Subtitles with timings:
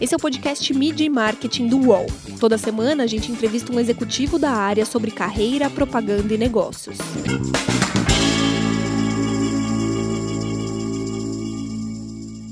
[0.00, 2.06] Esse é o podcast Media e Marketing do UOL.
[2.40, 6.96] Toda semana a gente entrevista um executivo da área sobre carreira, propaganda e negócios.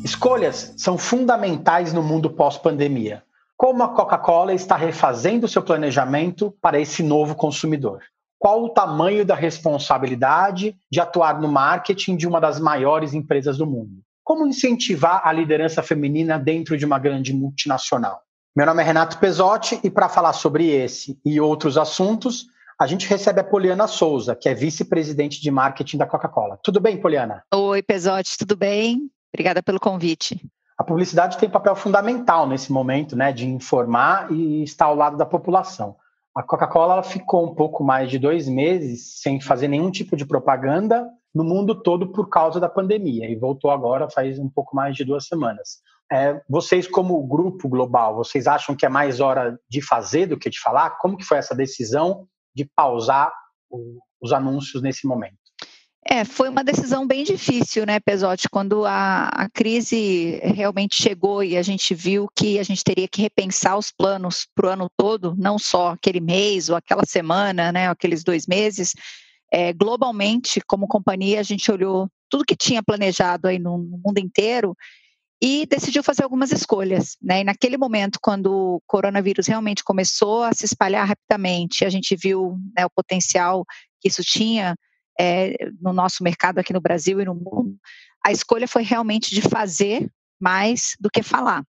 [0.04, 3.22] Escolhas são fundamentais no mundo pós-pandemia.
[3.56, 8.02] Como a Coca-Cola está refazendo seu planejamento para esse novo consumidor?
[8.38, 13.66] Qual o tamanho da responsabilidade de atuar no marketing de uma das maiores empresas do
[13.66, 14.02] mundo?
[14.28, 18.20] Como incentivar a liderança feminina dentro de uma grande multinacional?
[18.54, 22.44] Meu nome é Renato Pesotti e para falar sobre esse e outros assuntos,
[22.78, 26.58] a gente recebe a Poliana Souza, que é vice-presidente de marketing da Coca-Cola.
[26.62, 27.42] Tudo bem, Poliana?
[27.54, 29.10] Oi, Pesotti, tudo bem?
[29.32, 30.38] Obrigada pelo convite.
[30.76, 35.24] A publicidade tem papel fundamental nesse momento, né, de informar e estar ao lado da
[35.24, 35.96] população.
[36.38, 41.04] A Coca-Cola ficou um pouco mais de dois meses sem fazer nenhum tipo de propaganda
[41.34, 45.04] no mundo todo por causa da pandemia e voltou agora faz um pouco mais de
[45.04, 45.80] duas semanas.
[46.12, 50.48] É, vocês, como grupo global, vocês acham que é mais hora de fazer do que
[50.48, 50.90] de falar?
[50.98, 53.32] Como que foi essa decisão de pausar
[53.68, 55.37] o, os anúncios nesse momento?
[56.06, 58.48] É, foi uma decisão bem difícil, né, Pesotti?
[58.48, 63.20] Quando a, a crise realmente chegou e a gente viu que a gente teria que
[63.20, 67.88] repensar os planos para o ano todo, não só aquele mês ou aquela semana, né,
[67.88, 68.94] aqueles dois meses,
[69.52, 74.18] é, globalmente, como companhia, a gente olhou tudo que tinha planejado aí no, no mundo
[74.18, 74.76] inteiro
[75.42, 77.16] e decidiu fazer algumas escolhas.
[77.22, 77.40] Né?
[77.40, 82.58] E naquele momento, quando o coronavírus realmente começou a se espalhar rapidamente, a gente viu
[82.76, 83.64] né, o potencial
[84.00, 84.74] que isso tinha
[85.18, 87.76] é, no nosso mercado aqui no Brasil e no mundo,
[88.24, 90.10] a escolha foi realmente de fazer
[90.40, 91.64] mais do que falar.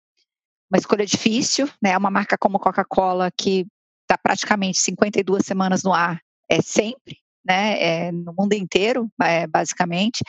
[0.70, 1.96] Uma escolha difícil, né?
[1.96, 3.66] Uma marca como Coca-Cola que
[4.02, 10.24] está praticamente 52 semanas no ar, é sempre, né, é, no mundo inteiro, é, basicamente.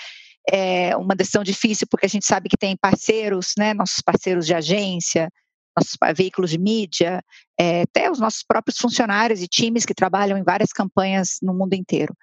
[0.51, 4.53] É uma decisão difícil porque a gente sabe que tem parceiros, né, nossos parceiros de
[4.53, 5.29] agência,
[5.77, 7.23] nossos veículos de mídia,
[7.57, 11.73] é, até os nossos próprios funcionários e times que trabalham em várias campanhas no mundo
[11.73, 12.13] inteiro.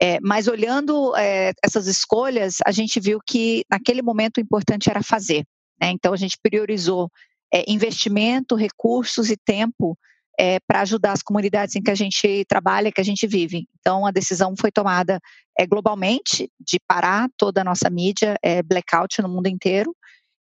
[0.00, 5.02] É, mas olhando é, essas escolhas, a gente viu que naquele momento o importante era
[5.02, 5.44] fazer.
[5.80, 5.90] Né?
[5.90, 7.10] Então a gente priorizou
[7.52, 9.98] é, investimento, recursos e tempo
[10.38, 13.66] é, para ajudar as comunidades em que a gente trabalha, que a gente vive.
[13.80, 15.18] Então, a decisão foi tomada
[15.58, 19.94] é, globalmente de parar toda a nossa mídia, é, blackout no mundo inteiro,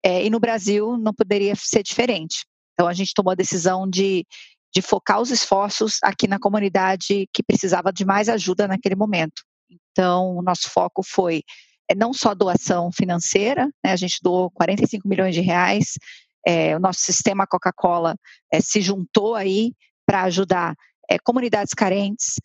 [0.07, 2.45] e no Brasil não poderia ser diferente.
[2.73, 4.23] Então, a gente tomou a decisão de,
[4.75, 9.43] de focar os esforços aqui na comunidade que precisava de mais ajuda naquele momento.
[9.69, 11.41] Então, o nosso foco foi
[11.89, 15.93] é, não só doação financeira, né, a gente doou 45 milhões de reais
[16.45, 18.15] é, o nosso sistema Coca-Cola
[18.53, 19.73] é, se juntou aí
[20.05, 20.75] para ajudar
[21.09, 22.35] é, comunidades carentes,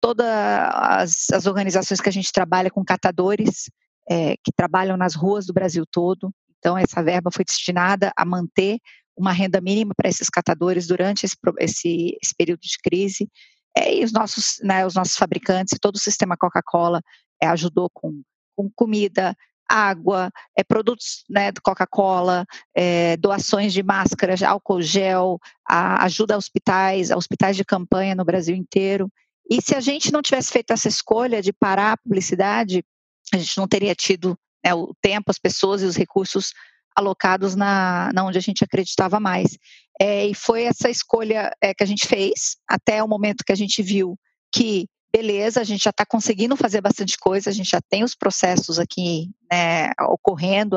[0.00, 3.70] todas as, as, organizações que a gente trabalha com catadores,
[4.08, 6.32] que trabalham nas ruas do Brasil todo.
[6.58, 8.78] Então, essa verba foi destinada a manter
[9.16, 13.28] uma renda mínima para esses catadores durante esse, esse, esse período de crise.
[13.76, 17.00] É, e os nossos, né, os nossos fabricantes, todo o sistema Coca-Cola
[17.40, 18.22] é, ajudou com,
[18.56, 19.36] com comida,
[19.70, 22.44] água, é, produtos né, de Coca-Cola,
[22.74, 28.24] é, doações de máscaras, álcool gel, a ajuda a hospitais, a hospitais de campanha no
[28.24, 29.08] Brasil inteiro.
[29.48, 32.84] E se a gente não tivesse feito essa escolha de parar a publicidade,
[33.32, 36.52] a gente não teria tido né, o tempo, as pessoas e os recursos
[37.00, 39.58] alocados na, na onde a gente acreditava mais.
[40.00, 43.56] É, e foi essa escolha é, que a gente fez até o momento que a
[43.56, 44.16] gente viu
[44.52, 48.14] que beleza, a gente já está conseguindo fazer bastante coisa, a gente já tem os
[48.14, 50.76] processos aqui né, ocorrendo,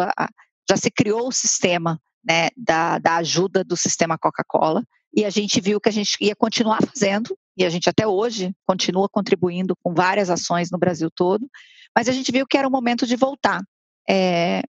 [0.67, 4.83] já se criou o sistema né, da, da ajuda do sistema Coca-Cola
[5.15, 8.51] e a gente viu que a gente ia continuar fazendo e a gente até hoje
[8.65, 11.47] continua contribuindo com várias ações no Brasil todo,
[11.95, 13.61] mas a gente viu que era o momento de voltar,
[14.09, 14.63] é,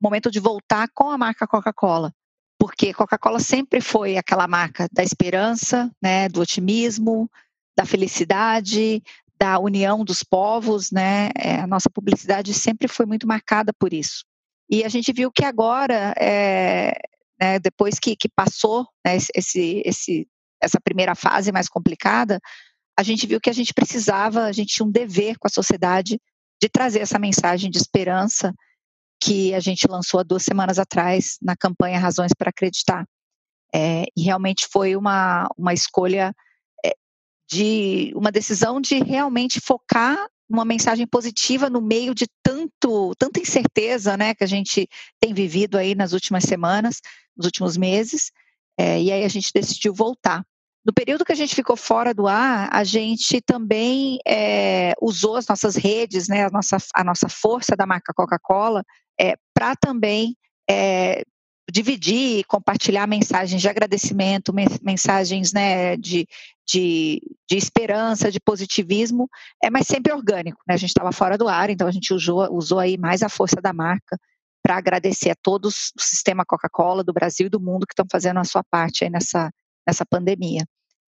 [0.00, 2.12] momento de voltar com a marca Coca-Cola,
[2.58, 7.30] porque Coca-Cola sempre foi aquela marca da esperança, né, do otimismo,
[7.76, 9.02] da felicidade,
[9.38, 11.30] da união dos povos, né?
[11.36, 14.24] É, a nossa publicidade sempre foi muito marcada por isso.
[14.68, 16.92] E a gente viu que agora, é,
[17.40, 20.28] né, depois que, que passou né, esse, esse,
[20.60, 22.40] essa primeira fase mais complicada,
[22.98, 26.20] a gente viu que a gente precisava, a gente tinha um dever com a sociedade
[26.60, 28.52] de trazer essa mensagem de esperança
[29.20, 33.06] que a gente lançou há duas semanas atrás na campanha Razões para Acreditar.
[33.74, 36.34] É, e realmente foi uma, uma escolha
[37.50, 44.16] de uma decisão de realmente focar uma mensagem positiva no meio de tanto, tanta incerteza
[44.16, 44.88] né, que a gente
[45.20, 47.00] tem vivido aí nas últimas semanas,
[47.36, 48.30] nos últimos meses,
[48.78, 50.42] é, e aí a gente decidiu voltar.
[50.84, 55.46] No período que a gente ficou fora do ar, a gente também é, usou as
[55.46, 58.82] nossas redes, né, a, nossa, a nossa força da marca Coca-Cola,
[59.20, 60.36] é, para também
[61.70, 66.26] dividir, compartilhar mensagens de agradecimento, mensagens né, de,
[66.66, 69.28] de, de esperança, de positivismo,
[69.62, 70.60] é mas sempre orgânico.
[70.66, 70.74] Né?
[70.74, 73.60] A gente estava fora do ar, então a gente usou, usou aí mais a força
[73.60, 74.18] da marca
[74.62, 78.38] para agradecer a todos do sistema Coca-Cola do Brasil e do mundo que estão fazendo
[78.38, 79.50] a sua parte aí nessa,
[79.86, 80.64] nessa pandemia.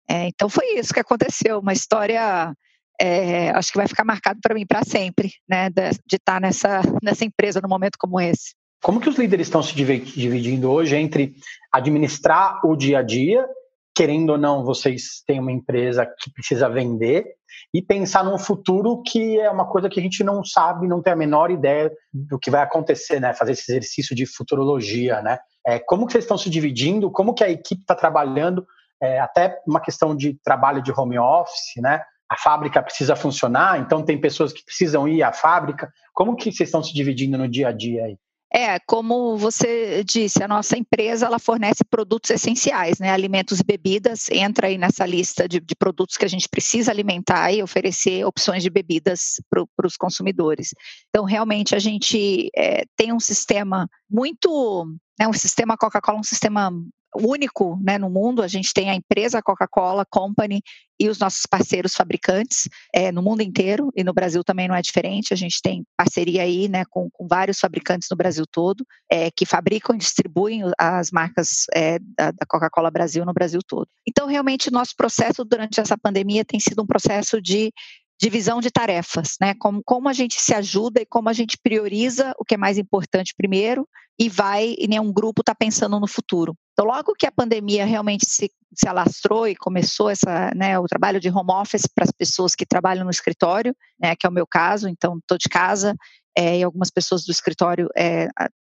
[0.10, 2.54] É, então foi isso que aconteceu, uma história
[3.00, 6.40] é, acho que vai ficar marcado para mim para sempre, né, de, de estar tá
[6.40, 8.54] nessa, nessa empresa num momento como esse.
[8.82, 11.36] Como que os líderes estão se dividindo hoje entre
[11.72, 13.46] administrar o dia a dia,
[13.94, 17.26] querendo ou não, vocês têm uma empresa que precisa vender,
[17.74, 21.14] e pensar num futuro que é uma coisa que a gente não sabe, não tem
[21.14, 23.34] a menor ideia do que vai acontecer, né?
[23.34, 25.40] Fazer esse exercício de futurologia, né?
[25.66, 27.12] É, como que vocês estão se dividindo?
[27.12, 28.66] Como que a equipe está trabalhando?
[29.02, 32.02] É, até uma questão de trabalho de home office, né?
[32.30, 35.92] A fábrica precisa funcionar, então tem pessoas que precisam ir à fábrica.
[36.14, 38.18] Como que vocês estão se dividindo no dia a dia aí?
[38.52, 43.12] É, como você disse, a nossa empresa ela fornece produtos essenciais, né?
[43.12, 47.52] Alimentos e bebidas, entra aí nessa lista de, de produtos que a gente precisa alimentar
[47.52, 50.74] e oferecer opções de bebidas para os consumidores.
[51.10, 54.88] Então, realmente, a gente é, tem um sistema muito.
[55.20, 56.72] Né, um sistema Coca-Cola, um sistema
[57.16, 58.42] único né, no mundo.
[58.42, 60.62] A gente tem a empresa Coca-Cola Company
[61.00, 64.82] e os nossos parceiros fabricantes é, no mundo inteiro e no Brasil também não é
[64.82, 65.34] diferente.
[65.34, 69.46] A gente tem parceria aí né, com, com vários fabricantes no Brasil todo é, que
[69.46, 73.88] fabricam e distribuem as marcas é, da, da Coca-Cola Brasil no Brasil todo.
[74.08, 77.72] Então, realmente, nosso processo durante essa pandemia tem sido um processo de
[78.20, 79.54] divisão de tarefas, né?
[79.58, 82.78] Como, como a gente se ajuda e como a gente prioriza o que é mais
[82.78, 83.88] importante primeiro
[84.20, 86.54] e vai, e nenhum grupo está pensando no futuro.
[86.74, 91.22] Então, logo que a pandemia realmente se, se alastrou e começou essa, né, o trabalho
[91.22, 94.46] de home office para as pessoas que trabalham no escritório, né, que é o meu
[94.46, 95.96] caso, então estou de casa,
[96.38, 98.28] é, e algumas pessoas do escritório, é,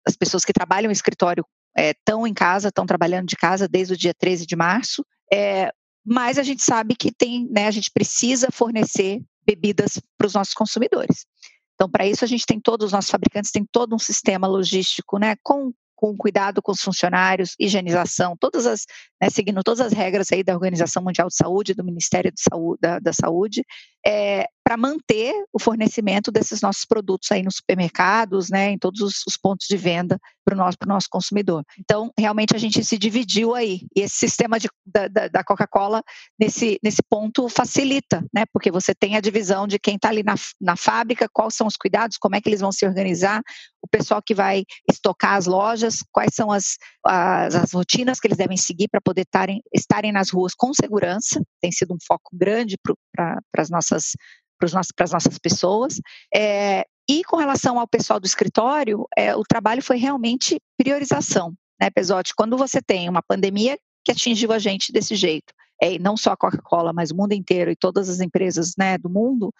[0.05, 1.45] as pessoas que trabalham no escritório
[1.79, 5.71] estão é, em casa, estão trabalhando de casa desde o dia 13 de março, é,
[6.05, 10.55] mas a gente sabe que tem, né, a gente precisa fornecer bebidas para os nossos
[10.55, 11.27] consumidores.
[11.75, 15.19] Então, para isso, a gente tem todos os nossos fabricantes, tem todo um sistema logístico,
[15.19, 18.85] né, com com cuidado com os funcionários, higienização, todas as,
[19.21, 22.99] né, seguindo todas as regras aí da Organização Mundial de Saúde, do Ministério Saúde, da,
[22.99, 23.65] da Saúde,
[24.07, 29.23] é, para manter o fornecimento desses nossos produtos aí nos supermercados, né, em todos os,
[29.25, 31.63] os pontos de venda para o nosso, nosso consumidor.
[31.79, 33.83] Então, realmente a gente se dividiu aí.
[33.95, 36.03] E esse sistema de, da, da Coca-Cola,
[36.37, 38.45] nesse, nesse ponto, facilita, né?
[38.53, 41.77] Porque você tem a divisão de quem está ali na, na fábrica, quais são os
[41.77, 43.43] cuidados, como é que eles vão se organizar,
[43.81, 46.77] o pessoal que vai estocar as lojas, quais são as,
[47.07, 51.41] as, as rotinas que eles devem seguir para poder tarem, estarem nas ruas com segurança.
[51.61, 52.77] Tem sido um foco grande
[53.15, 54.11] para as nossas
[54.59, 56.01] para as nossas pessoas.
[56.35, 61.89] É, e com relação ao pessoal do escritório, é, o trabalho foi realmente priorização, né,
[61.91, 62.35] Pesote?
[62.35, 66.37] Quando você tem uma pandemia que atingiu a gente desse jeito, é, não só a
[66.37, 69.53] Coca-Cola, mas o mundo inteiro e todas as empresas né, do mundo,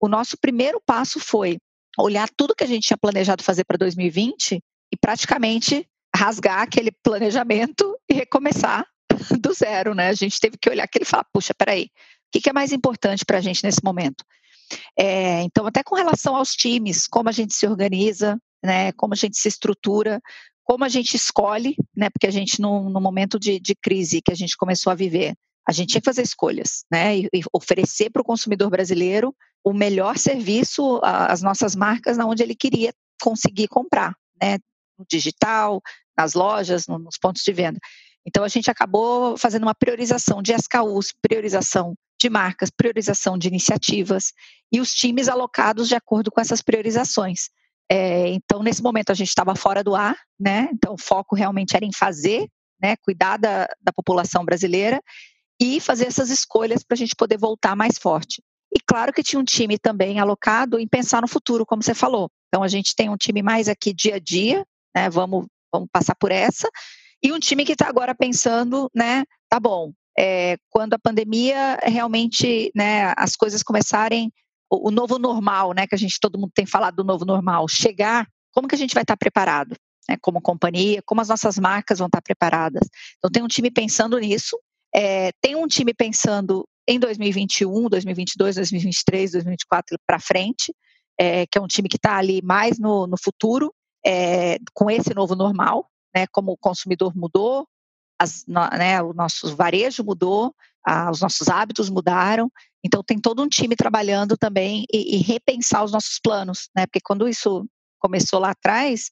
[0.00, 1.58] o nosso primeiro passo foi
[1.98, 4.60] olhar tudo que a gente tinha planejado fazer para 2020
[4.92, 8.86] e praticamente rasgar aquele planejamento e recomeçar
[9.40, 10.08] do zero, né?
[10.08, 11.84] A gente teve que olhar aquele e falar, puxa, peraí,
[12.34, 14.24] o que é mais importante para a gente nesse momento?
[14.98, 19.16] É, então, até com relação aos times, como a gente se organiza, né, como a
[19.16, 20.20] gente se estrutura,
[20.64, 24.32] como a gente escolhe, né, porque a gente, no, no momento de, de, crise que
[24.32, 25.34] a gente começou a viver,
[25.68, 30.18] a gente tinha que fazer escolhas, né, e, oferecer para o consumidor brasileiro o melhor
[30.18, 34.58] serviço, as nossas marcas, na onde ele queria conseguir comprar, né,
[34.98, 35.80] no digital,
[36.16, 37.78] nas lojas, no, nos pontos de venda.
[38.26, 44.32] Então, a gente acabou fazendo uma priorização de SKUs, priorização de marcas, priorização de iniciativas
[44.72, 47.50] e os times alocados de acordo com essas priorizações.
[47.90, 50.68] É, então, nesse momento, a gente estava fora do ar, né?
[50.72, 52.48] Então, o foco realmente era em fazer,
[52.80, 52.96] né?
[52.96, 55.02] Cuidar da, da população brasileira
[55.60, 58.42] e fazer essas escolhas para a gente poder voltar mais forte.
[58.74, 62.30] E claro que tinha um time também alocado em pensar no futuro, como você falou.
[62.48, 65.10] Então, a gente tem um time mais aqui dia a dia, né?
[65.10, 66.68] Vamos, vamos passar por essa.
[67.22, 69.24] E um time que está agora pensando, né?
[69.48, 74.32] Tá bom, é, quando a pandemia realmente, né, as coisas começarem,
[74.70, 77.68] o, o, novo normal, né, que a gente todo mundo tem falado do novo normal,
[77.68, 79.76] chegar, como que a gente vai estar preparado,
[80.08, 82.88] né, como companhia, como as nossas marcas vão estar preparadas.
[83.18, 84.58] Então tem um time pensando nisso,
[84.94, 90.74] é, tem um time pensando em 2021, 2022, 2023, 2024 para frente,
[91.18, 93.72] é, que é um time que está ali mais no, no futuro,
[94.06, 97.66] é, com esse novo normal, né, como o consumidor mudou,
[98.18, 100.54] as, né, o nosso varejo mudou,
[101.10, 102.50] os nossos hábitos mudaram,
[102.84, 106.84] então tem todo um time trabalhando também e, e, repensar os nossos planos, né?
[106.86, 107.66] Porque quando isso
[107.98, 109.10] começou lá atrás,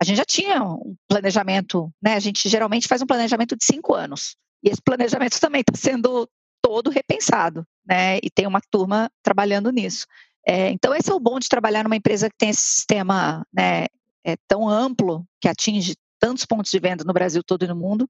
[0.00, 2.14] a gente já tinha um planejamento, né?
[2.14, 4.36] A gente geralmente faz um planejamento de cinco anos.
[4.64, 6.26] E esse planejamento também está sendo
[6.62, 8.16] todo repensado, né?
[8.22, 10.06] E tem uma turma trabalhando nisso.
[10.46, 13.86] É, então, esse é o bom de trabalhar numa empresa que tem esse sistema né,
[14.24, 18.08] é, tão amplo, que atinge tantos pontos de venda no Brasil todo e no mundo,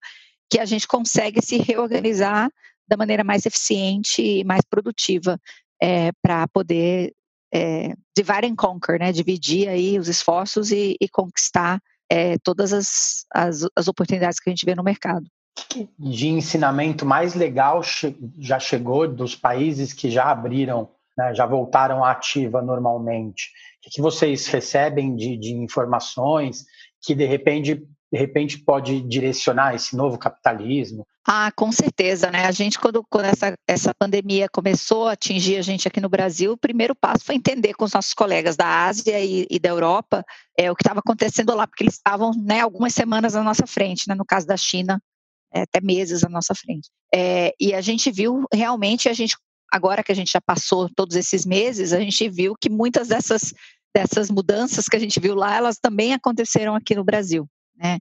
[0.51, 2.51] que a gente consegue se reorganizar
[2.87, 5.41] da maneira mais eficiente e mais produtiva
[5.81, 7.15] é, para poder
[7.55, 13.25] é, divide and conquer, né, dividir aí os esforços e, e conquistar é, todas as,
[13.33, 15.25] as, as, oportunidades que a gente vê no mercado.
[15.99, 17.83] De ensinamento mais legal
[18.39, 23.51] já chegou dos países que já abriram, né, já voltaram à ativa normalmente?
[23.87, 26.67] O que vocês recebem de, de informações
[27.03, 31.07] que de repente de repente pode direcionar esse novo capitalismo?
[31.27, 32.47] Ah, com certeza, né?
[32.47, 36.53] A gente, quando, quando essa, essa pandemia começou a atingir a gente aqui no Brasil,
[36.53, 40.25] o primeiro passo foi entender com os nossos colegas da Ásia e, e da Europa
[40.59, 44.09] é, o que estava acontecendo lá, porque eles estavam né, algumas semanas à nossa frente,
[44.09, 44.15] né?
[44.15, 45.01] no caso da China,
[45.55, 46.89] é, até meses à nossa frente.
[47.15, 49.37] É, e a gente viu realmente, a gente
[49.73, 53.55] agora que a gente já passou todos esses meses, a gente viu que muitas dessas
[53.95, 57.49] dessas mudanças que a gente viu lá, elas também aconteceram aqui no Brasil.
[57.81, 57.99] Né?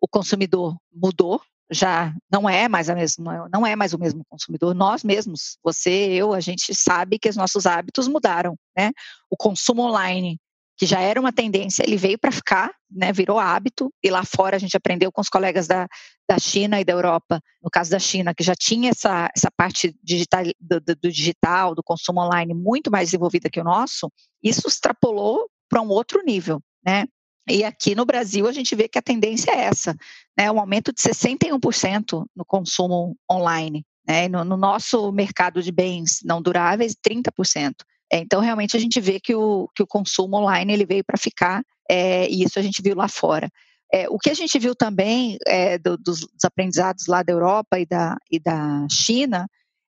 [0.00, 4.74] O consumidor mudou, já não é mais a mesma, não é mais o mesmo consumidor.
[4.74, 8.90] Nós mesmos, você, eu, a gente sabe que os nossos hábitos mudaram, né?
[9.30, 10.38] O consumo online,
[10.76, 13.12] que já era uma tendência, ele veio para ficar, né?
[13.12, 15.86] Virou hábito e lá fora a gente aprendeu com os colegas da,
[16.28, 19.96] da China e da Europa, no caso da China, que já tinha essa, essa parte
[20.02, 24.10] digital, do, do digital, do consumo online muito mais desenvolvida que o nosso.
[24.42, 27.06] Isso extrapolou para um outro nível, né?
[27.48, 29.96] E aqui no Brasil a gente vê que a tendência é essa,
[30.38, 33.84] né, um aumento de 61% no consumo online.
[34.06, 37.72] Né, no, no, nosso mercado de bens não duráveis, 30%.
[38.12, 41.16] É, então, realmente, a gente vê que o, que o consumo online ele veio para
[41.16, 43.48] ficar, é, e isso a gente viu lá fora.
[43.94, 47.78] É, o que a gente viu também é, do, dos, dos, aprendizados lá da Europa
[47.78, 49.46] e da, e da China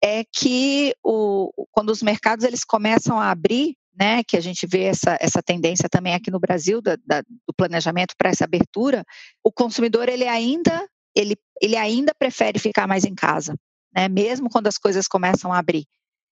[0.03, 4.83] é que o, quando os mercados eles começam a abrir, né, que a gente vê
[4.83, 9.03] essa, essa tendência também aqui no Brasil da, da, do planejamento para essa abertura,
[9.43, 13.55] o consumidor ele ainda ele, ele ainda prefere ficar mais em casa,
[13.95, 15.85] né, mesmo quando as coisas começam a abrir.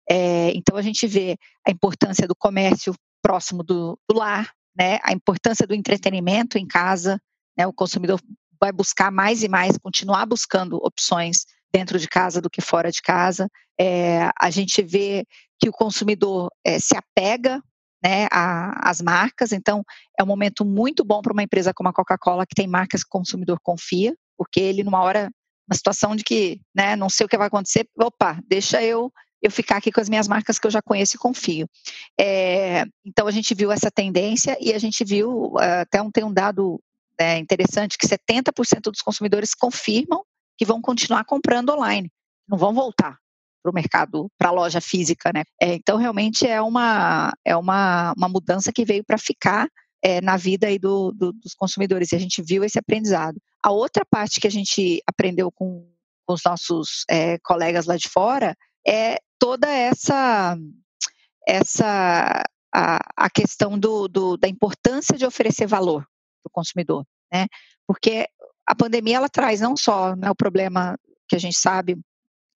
[0.08, 1.36] É, então a gente vê
[1.66, 7.20] a importância do comércio próximo do, do lar, né, a importância do entretenimento em casa,
[7.56, 8.20] né, o consumidor
[8.60, 11.44] vai buscar mais e mais, continuar buscando opções
[11.78, 13.48] dentro de casa do que fora de casa.
[13.80, 15.24] É, a gente vê
[15.60, 17.62] que o consumidor é, se apega
[18.02, 19.82] né, às marcas, então
[20.18, 23.08] é um momento muito bom para uma empresa como a Coca-Cola, que tem marcas que
[23.08, 25.30] o consumidor confia, porque ele, numa hora,
[25.68, 29.52] uma situação de que né, não sei o que vai acontecer, opa, deixa eu eu
[29.52, 31.68] ficar aqui com as minhas marcas que eu já conheço e confio.
[32.20, 36.32] É, então a gente viu essa tendência e a gente viu até um, tem um
[36.32, 36.80] dado
[37.16, 40.24] é, interessante que 70% dos consumidores confirmam
[40.58, 42.12] que vão continuar comprando online,
[42.48, 43.16] não vão voltar
[43.62, 45.44] para o mercado, para a loja física, né?
[45.60, 49.68] É, então, realmente é uma, é uma, uma mudança que veio para ficar
[50.02, 53.40] é, na vida aí do, do, dos consumidores, e a gente viu esse aprendizado.
[53.62, 55.88] A outra parte que a gente aprendeu com,
[56.26, 60.56] com os nossos é, colegas lá de fora é toda essa,
[61.46, 66.02] essa a, a questão do, do, da importância de oferecer valor
[66.42, 67.46] para o consumidor, né?
[67.86, 68.28] Porque
[68.68, 71.98] a pandemia ela traz não só né, o problema que a gente sabe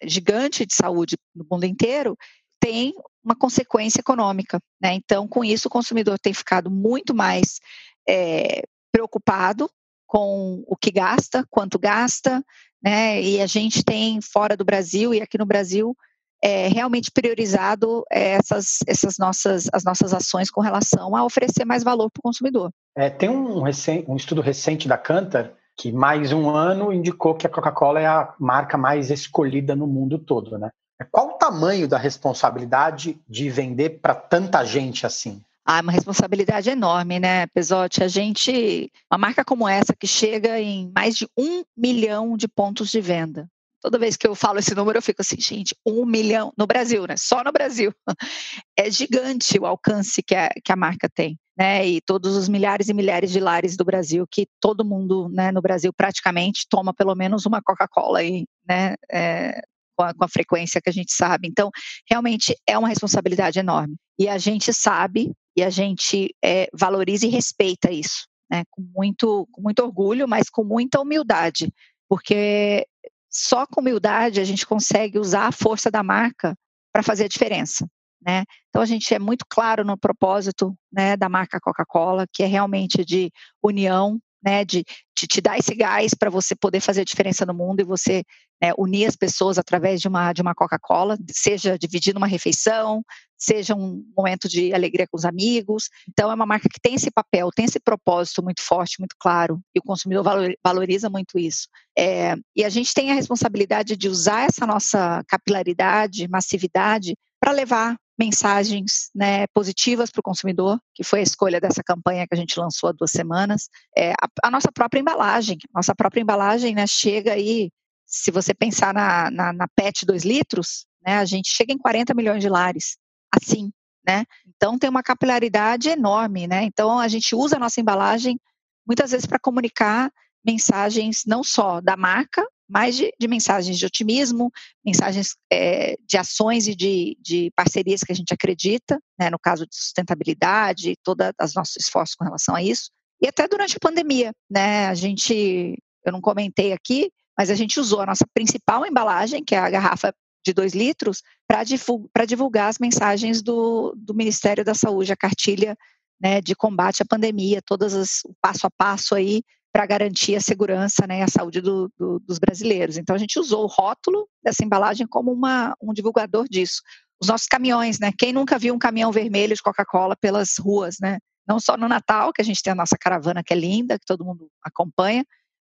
[0.04, 2.16] gigante de saúde no mundo inteiro,
[2.60, 2.92] tem
[3.24, 4.60] uma consequência econômica.
[4.80, 4.94] Né?
[4.94, 7.60] Então, com isso, o consumidor tem ficado muito mais
[8.06, 9.70] é, preocupado
[10.06, 12.44] com o que gasta, quanto gasta,
[12.82, 13.22] né?
[13.22, 15.96] E a gente tem fora do Brasil e aqui no Brasil
[16.42, 22.10] é, realmente priorizado essas, essas nossas, as nossas ações com relação a oferecer mais valor
[22.10, 22.70] para o consumidor.
[22.94, 27.50] É, tem um, um, estudo recente da Cantar que mais um ano indicou que a
[27.50, 30.70] Coca-Cola é a marca mais escolhida no mundo todo, né?
[31.10, 35.42] Qual o tamanho da responsabilidade de vender para tanta gente assim?
[35.64, 38.02] Ah, uma responsabilidade enorme, né, Pesote?
[38.02, 42.90] A gente, uma marca como essa que chega em mais de um milhão de pontos
[42.90, 43.48] de venda.
[43.82, 47.04] Toda vez que eu falo esse número, eu fico assim, gente, um milhão no Brasil,
[47.06, 47.16] né?
[47.16, 47.92] Só no Brasil.
[48.78, 52.88] É gigante o alcance que a, que a marca tem né, e todos os milhares
[52.88, 57.14] e milhares de lares do Brasil, que todo mundo né, no Brasil praticamente toma pelo
[57.14, 59.60] menos uma Coca-Cola aí, né, é,
[59.96, 61.48] com, a, com, a, frequência que a gente sabe.
[61.48, 61.70] Então,
[62.10, 63.96] realmente é uma responsabilidade enorme.
[64.18, 69.46] E a gente sabe e a gente é, valoriza e respeita isso, né, com, muito,
[69.52, 71.70] com muito orgulho, mas com muita humildade,
[72.08, 72.86] porque
[73.32, 76.54] só com humildade a gente consegue usar a força da marca
[76.92, 77.88] para fazer a diferença.
[78.24, 78.44] Né?
[78.68, 83.04] Então a gente é muito claro no propósito né, da marca Coca-Cola, que é realmente
[83.04, 84.84] de união, né, de,
[85.16, 88.24] de te dar esse gás para você poder fazer a diferença no mundo e você
[88.60, 93.02] né, unir as pessoas através de uma, de uma Coca-Cola, seja dividindo uma refeição,
[93.36, 95.88] seja um momento de alegria com os amigos.
[96.08, 99.60] Então, é uma marca que tem esse papel, tem esse propósito muito forte, muito claro,
[99.74, 100.24] e o consumidor
[100.64, 101.68] valoriza muito isso.
[101.98, 107.96] É, e a gente tem a responsabilidade de usar essa nossa capilaridade, massividade, para levar
[108.18, 112.58] mensagens né, positivas para o consumidor, que foi a escolha dessa campanha que a gente
[112.58, 113.68] lançou há duas semanas.
[113.96, 117.70] É, a, a, nossa própria embalagem, nossa própria embalagem né, chega aí,
[118.06, 122.14] se você pensar na, na, na PET 2 litros, né, a gente chega em 40
[122.14, 122.96] milhões de lares,
[123.34, 123.72] assim,
[124.06, 124.24] né?
[124.46, 126.64] Então tem uma capilaridade enorme, né?
[126.64, 128.38] Então a gente usa a nossa embalagem
[128.86, 130.12] muitas vezes para comunicar
[130.44, 134.50] mensagens não só da marca, mas de, de mensagens de otimismo,
[134.84, 139.66] mensagens é, de ações e de, de, parcerias que a gente acredita, né, no caso
[139.66, 142.90] de sustentabilidade, todos os nossos esforços com relação a isso.
[143.20, 147.78] E até durante a pandemia, né, a gente, eu não comentei aqui, mas a gente
[147.78, 150.14] usou a nossa principal embalagem, que é a garrafa
[150.44, 155.76] de 2 litros, para divulgar, divulgar, as mensagens do, do Ministério da Saúde, a cartilha
[156.18, 160.40] né, de combate à pandemia, todas as, o passo a passo aí para garantir a
[160.40, 162.98] segurança né, e a saúde do, do, dos brasileiros.
[162.98, 166.82] Então a gente usou o rótulo dessa embalagem como uma, um divulgador disso.
[167.20, 168.10] Os nossos caminhões, né?
[168.18, 171.18] Quem nunca viu um caminhão vermelho de Coca-Cola pelas ruas, né?
[171.48, 174.04] Não só no Natal, que a gente tem a nossa caravana que é linda, que
[174.04, 175.24] todo mundo acompanha,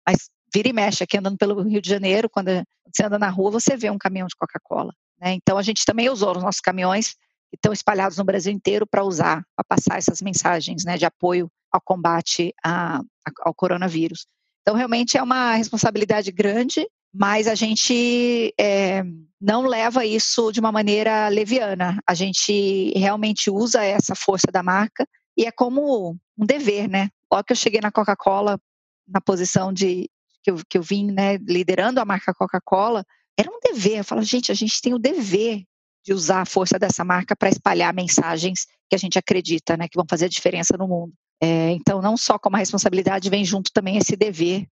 [0.07, 2.49] mas vira e mexe aqui andando pelo Rio de Janeiro, quando
[2.93, 4.93] você anda na rua, você vê um caminhão de Coca-Cola.
[5.19, 5.33] Né?
[5.33, 7.13] Então a gente também usou os nossos caminhões
[7.49, 11.49] que estão espalhados no Brasil inteiro para usar, para passar essas mensagens né, de apoio
[11.75, 13.01] ao combate a,
[13.41, 14.25] ao coronavírus.
[14.61, 19.03] Então, realmente é uma responsabilidade grande, mas a gente é,
[19.39, 21.99] não leva isso de uma maneira leviana.
[22.07, 27.09] A gente realmente usa essa força da marca e é como um dever, né?
[27.31, 28.59] Logo que eu cheguei na Coca-Cola,
[29.07, 30.09] na posição de
[30.43, 33.03] que eu, que eu vim né, liderando a marca Coca-Cola,
[33.37, 33.99] era um dever.
[33.99, 35.63] Eu falo, gente, a gente tem o dever
[36.03, 39.97] de usar a força dessa marca para espalhar mensagens que a gente acredita, né, que
[39.97, 41.13] vão fazer a diferença no mundo.
[41.41, 44.65] É, então, não só como a responsabilidade, vem junto também esse dever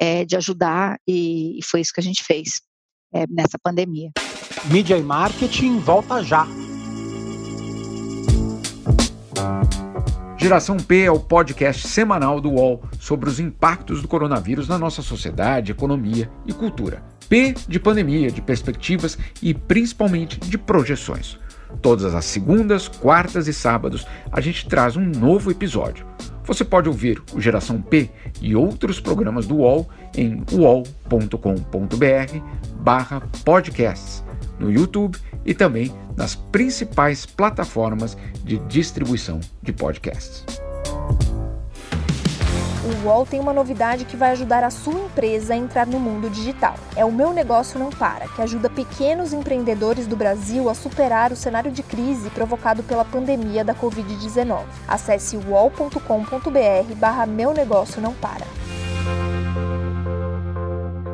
[0.00, 2.60] é, de ajudar, e, e, foi isso que a gente fez
[3.14, 4.10] é, nessa pandemia.
[4.70, 6.46] Mídia e marketing volta já.
[10.36, 15.00] Geração P é o podcast semanal do UOL sobre os impactos do coronavírus na nossa
[15.00, 17.00] sociedade, economia e cultura.
[17.28, 21.38] P de pandemia, de perspectivas e principalmente de projeções.
[21.80, 26.06] Todas as segundas, quartas e sábados a gente traz um novo episódio.
[26.44, 31.28] Você pode ouvir o Geração P e outros programas do UOL em uol.com.br
[32.80, 34.24] barra podcasts,
[34.58, 40.44] no YouTube e também nas principais plataformas de distribuição de podcasts
[42.84, 46.28] o UOL tem uma novidade que vai ajudar a sua empresa a entrar no mundo
[46.28, 46.74] digital.
[46.96, 51.36] É o Meu Negócio Não Para, que ajuda pequenos empreendedores do Brasil a superar o
[51.36, 54.64] cenário de crise provocado pela pandemia da Covid-19.
[54.88, 58.46] Acesse uol.com.br barra Meu Negócio Não Para.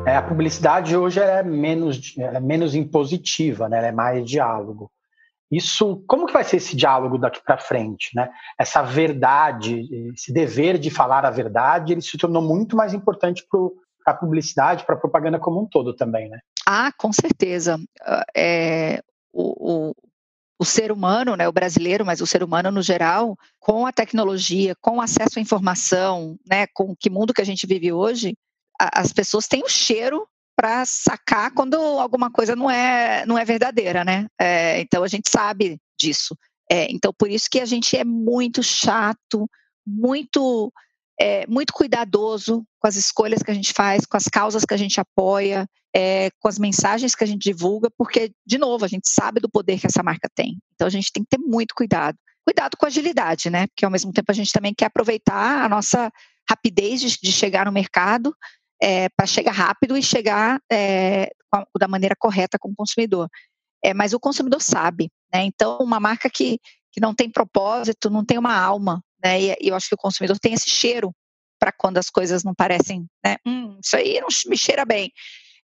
[0.07, 3.77] É, a publicidade hoje é menos, é menos impositiva, né?
[3.77, 4.89] Ela é mais diálogo.
[5.51, 8.29] Isso, como que vai ser esse diálogo daqui para frente, né?
[8.57, 13.43] Essa verdade, esse dever de falar a verdade, ele se tornou muito mais importante
[14.03, 16.39] para a publicidade, para a propaganda como um todo também, né?
[16.67, 17.79] Ah, com certeza.
[18.01, 19.01] Ah, é,
[19.33, 19.95] o, o,
[20.59, 24.75] o ser humano, né, o brasileiro, mas o ser humano no geral, com a tecnologia,
[24.81, 28.35] com acesso à informação, né, com que mundo que a gente vive hoje,
[28.79, 30.27] a, as pessoas têm o cheiro
[30.59, 34.27] para sacar quando alguma coisa não é, não é verdadeira, né?
[34.37, 36.35] É, então a gente sabe disso.
[36.69, 39.49] É, então por isso que a gente é muito chato,
[39.87, 40.69] muito
[41.17, 44.77] é, muito cuidadoso com as escolhas que a gente faz, com as causas que a
[44.77, 49.07] gente apoia, é, com as mensagens que a gente divulga, porque de novo a gente
[49.07, 50.57] sabe do poder que essa marca tem.
[50.75, 52.17] Então a gente tem que ter muito cuidado.
[52.45, 53.67] Cuidado com a agilidade, né?
[53.67, 56.11] Porque ao mesmo tempo a gente também quer aproveitar a nossa
[56.49, 58.35] rapidez de, de chegar no mercado
[58.81, 61.29] é, para chegar rápido e chegar é,
[61.77, 63.27] da maneira correta com o consumidor.
[63.83, 65.43] É, mas o consumidor sabe, né?
[65.43, 66.59] Então, uma marca que,
[66.91, 69.41] que não tem propósito, não tem uma alma, né?
[69.41, 71.13] E, e eu acho que o consumidor tem esse cheiro
[71.59, 73.37] para quando as coisas não parecem, né?
[73.45, 75.11] Hum, isso aí não me cheira bem.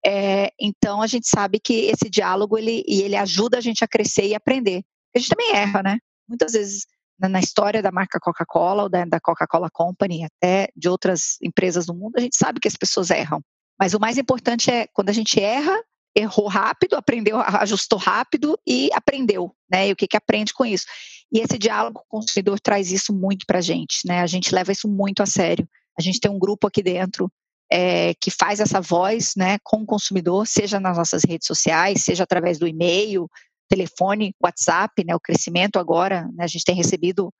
[0.05, 4.27] É, então a gente sabe que esse diálogo ele, ele ajuda a gente a crescer
[4.27, 4.83] e aprender.
[5.15, 5.99] A gente também erra, né?
[6.29, 6.87] Muitas vezes
[7.19, 11.95] na história da marca Coca-Cola ou da, da Coca-Cola Company, até de outras empresas do
[11.95, 13.41] mundo, a gente sabe que as pessoas erram.
[13.79, 15.77] Mas o mais importante é quando a gente erra,
[16.15, 19.89] errou rápido, aprendeu, ajustou rápido e aprendeu, né?
[19.89, 20.85] E o que que aprende com isso?
[21.33, 24.21] E esse diálogo com o consumidor traz isso muito para a gente, né?
[24.21, 25.67] A gente leva isso muito a sério.
[25.99, 27.31] A gente tem um grupo aqui dentro
[27.73, 32.25] é, que faz essa voz né, com o consumidor, seja nas nossas redes sociais, seja
[32.25, 33.29] através do e-mail,
[33.73, 37.33] telefone, WhatsApp, né, o crescimento agora, né, a gente tem recebido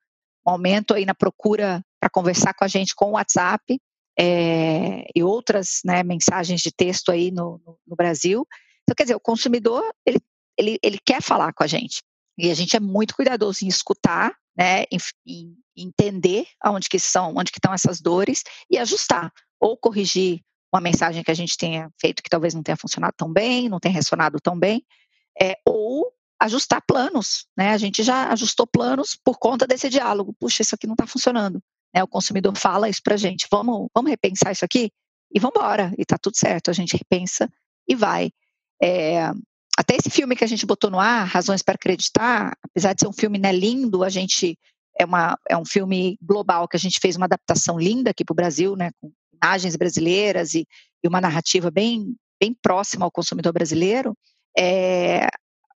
[0.45, 3.79] um aumento aí na procura para conversar com a gente com o WhatsApp
[4.19, 8.45] é, e outras né, mensagens de texto aí no, no, no, Brasil.
[8.81, 10.19] Então, quer dizer, o consumidor, ele,
[10.57, 12.01] ele, ele quer falar com a gente.
[12.37, 17.35] E a gente é muito cuidadoso em escutar, né, em, em entender aonde que são,
[17.37, 20.41] onde que estão essas dores e ajustar ou corrigir
[20.73, 23.79] uma mensagem que a gente tenha feito que talvez não tenha funcionado tão bem, não
[23.79, 24.83] tenha ressonado tão bem,
[25.39, 26.11] é, ou
[26.43, 27.69] ajustar planos, né?
[27.71, 30.35] A gente já ajustou planos por conta desse diálogo.
[30.39, 31.61] Puxa, isso aqui não está funcionando.
[31.93, 32.03] Né?
[32.03, 33.47] O consumidor fala isso para a gente.
[33.49, 34.91] Vamos, vamos repensar isso aqui
[35.33, 35.93] e vamos embora.
[35.97, 36.69] E está tudo certo.
[36.69, 37.49] A gente repensa
[37.87, 38.29] e vai.
[38.81, 39.31] É,
[39.77, 43.07] até esse filme que a gente botou no ar, Razões para Acreditar, apesar de ser
[43.07, 44.57] um filme né, lindo, a gente
[44.99, 48.33] é, uma, é um filme global que a gente fez uma adaptação linda aqui para
[48.33, 50.67] o Brasil, né, com imagens brasileiras e,
[51.03, 54.15] e, uma narrativa bem, bem próxima ao consumidor brasileiro.
[54.57, 55.27] É,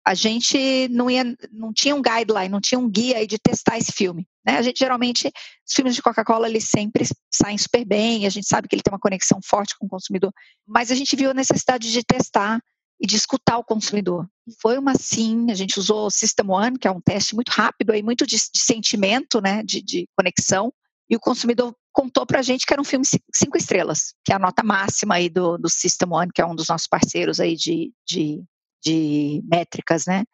[0.07, 3.77] a gente não, ia, não tinha um guideline, não tinha um guia aí de testar
[3.77, 4.25] esse filme.
[4.47, 4.57] Né?
[4.57, 8.69] A gente geralmente, os filmes de Coca-Cola, eles sempre saem super bem, a gente sabe
[8.69, 10.33] que ele tem uma conexão forte com o consumidor,
[10.65, 12.61] mas a gente viu a necessidade de testar
[13.01, 14.29] e de escutar o consumidor.
[14.63, 17.91] Foi uma sim, a gente usou o System One, que é um teste muito rápido,
[17.91, 20.73] aí, muito de, de sentimento, né, de, de conexão,
[21.11, 24.37] e o consumidor contou para a gente que era um filme cinco estrelas, que é
[24.37, 27.57] a nota máxima aí do, do System One, que é um dos nossos parceiros aí
[27.57, 28.45] de, de
[28.87, 30.25] de métricas, né?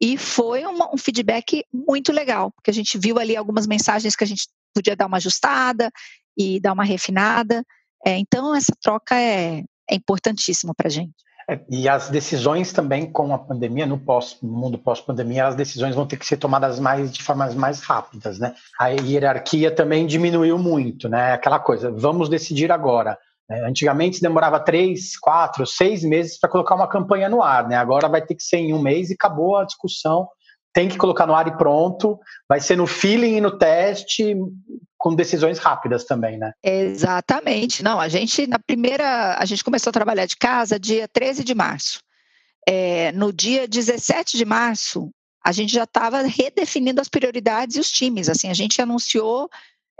[0.00, 4.24] E foi uma, um feedback muito legal, porque a gente viu ali algumas mensagens que
[4.24, 5.90] a gente podia dar uma ajustada
[6.36, 7.64] e dar uma refinada.
[8.04, 11.14] É, então, essa troca é, é importantíssima para a gente.
[11.48, 15.94] É, e as decisões também com a pandemia, no, pós, no mundo pós-pandemia, as decisões
[15.94, 18.54] vão ter que ser tomadas mais de formas mais rápidas, né?
[18.80, 21.32] A hierarquia também diminuiu muito, né?
[21.32, 23.16] Aquela coisa, vamos decidir agora.
[23.52, 27.76] É, antigamente demorava três, quatro, seis meses para colocar uma campanha no ar, né?
[27.76, 30.26] Agora vai ter que ser em um mês e acabou a discussão.
[30.72, 32.18] Tem que colocar no ar e pronto.
[32.48, 34.34] Vai ser no feeling e no teste,
[34.96, 36.52] com decisões rápidas também, né?
[36.62, 37.82] Exatamente.
[37.82, 41.54] Não, a gente, na primeira, a gente começou a trabalhar de casa dia 13 de
[41.54, 42.00] março.
[42.66, 45.10] É, no dia 17 de março,
[45.44, 48.30] a gente já estava redefinindo as prioridades e os times.
[48.30, 49.50] Assim, a gente anunciou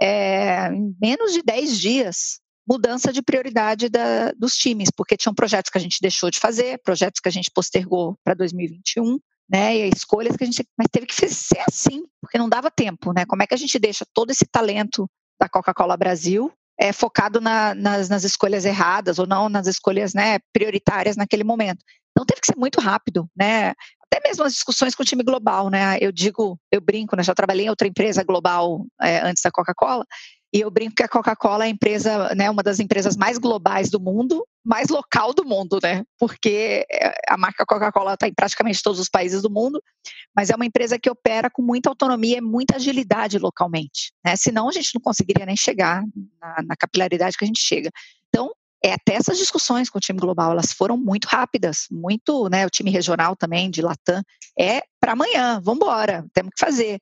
[0.01, 2.41] é, em menos de 10 dias
[2.73, 6.81] mudança de prioridade da, dos times, porque tinham projetos que a gente deixou de fazer,
[6.83, 9.19] projetos que a gente postergou para 2021,
[9.51, 9.77] né?
[9.77, 13.27] E escolhas que a gente, mas teve que ser assim, porque não dava tempo, né?
[13.27, 15.07] Como é que a gente deixa todo esse talento
[15.39, 20.39] da Coca-Cola Brasil é, focado na, nas, nas, escolhas erradas ou não nas escolhas né,
[20.51, 21.85] prioritárias naquele momento?
[22.13, 23.75] Então teve que ser muito rápido, né?
[24.07, 25.99] Até mesmo as discussões com o time global, né?
[26.01, 27.23] Eu digo, eu brinco, né?
[27.23, 30.07] Já trabalhei em outra empresa global é, antes da Coca-Cola
[30.53, 33.89] e eu brinco que a Coca-Cola é a empresa, né, uma das empresas mais globais
[33.89, 36.05] do mundo, mais local do mundo, né?
[36.19, 39.83] Porque é, a marca Coca-Cola está em praticamente todos os países do mundo,
[40.37, 44.13] mas é uma empresa que opera com muita autonomia e muita agilidade localmente.
[44.23, 44.37] Né?
[44.37, 46.05] Senão a gente não conseguiria nem chegar
[46.41, 47.91] na, na capilaridade que a gente chega.
[48.29, 48.53] Então,
[48.85, 52.71] é, até essas discussões com o time global, elas foram muito rápidas, muito, né, o
[52.71, 54.23] time regional também, de Latam,
[54.59, 56.99] é para amanhã, vamos embora, temos que fazer.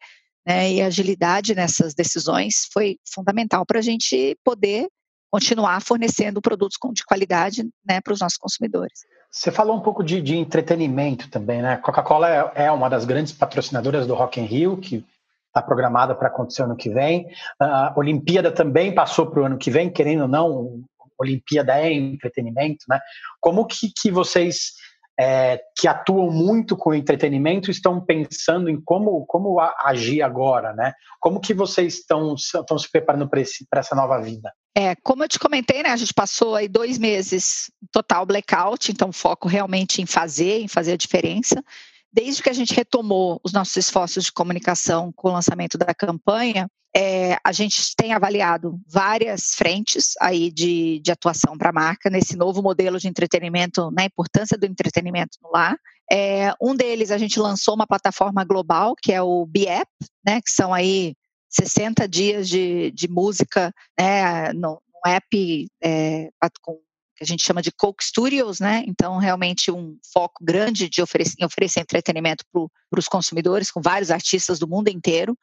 [0.47, 4.89] Né, e agilidade nessas decisões foi fundamental para a gente poder
[5.31, 9.01] continuar fornecendo produtos de qualidade né, para os nossos consumidores.
[9.31, 11.77] Você falou um pouco de, de entretenimento também, né?
[11.77, 15.05] Coca-Cola é, é, uma das grandes patrocinadoras do Rock in Rio, que
[15.47, 17.29] está programada para acontecer ano que vem.
[17.61, 20.83] A Olimpíada também passou para o ano que vem, querendo ou não,
[21.21, 22.99] Olimpíada é entretenimento, né?
[23.41, 24.73] Como que, que vocês
[25.21, 30.95] é, que atuam muito com entretenimento estão pensando em como, como agir agora, né?
[31.21, 34.51] Como que vocês estão, estão se preparando para essa nova vida?
[34.75, 39.13] É, como eu te comentei, né, a gente passou aí dois meses total blackout, então
[39.13, 41.63] foco realmente em fazer, em fazer a diferença.
[42.13, 46.69] Desde que a gente retomou os nossos esforços de comunicação com o lançamento da campanha,
[46.95, 52.37] é, a gente tem avaliado várias frentes aí de, de atuação para a marca nesse
[52.37, 55.77] novo modelo de entretenimento, na né, importância do entretenimento no lar.
[56.11, 59.89] É, um deles a gente lançou uma plataforma global que é o BIAP,
[60.27, 61.15] né, que são aí
[61.49, 66.29] 60 dias de, de música né, no, no app é,
[66.61, 66.81] com
[67.21, 68.83] que a gente chama de Coke Studios, né?
[68.87, 74.59] Então, realmente um foco grande de oferecer, oferecer entretenimento para os consumidores, com vários artistas
[74.59, 75.37] do mundo inteiro.